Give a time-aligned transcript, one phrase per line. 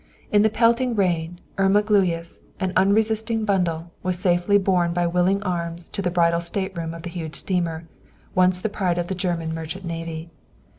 [0.31, 5.89] In the pelting rain, Irma Gluyas, an unresisting bundle, was safely borne by willing arms
[5.89, 7.83] to the bridal stateroom of the huge steamer,
[8.33, 10.31] once the pride of the German merchant navy.